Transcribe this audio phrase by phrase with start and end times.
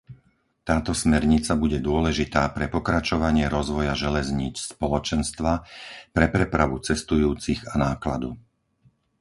[0.69, 5.53] Táto smernica bude dôležitá pre pokračovanie rozvoja železníc Spoločenstva,
[6.15, 8.29] pre prepravu cestujúcich a nákladu.